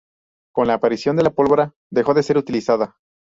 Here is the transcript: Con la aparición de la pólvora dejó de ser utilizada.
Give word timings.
Con 0.51 0.65
la 0.65 0.73
aparición 0.73 1.15
de 1.15 1.21
la 1.21 1.29
pólvora 1.29 1.75
dejó 1.91 2.15
de 2.15 2.23
ser 2.23 2.35
utilizada. 2.35 2.95